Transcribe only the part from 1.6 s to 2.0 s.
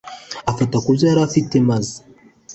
maze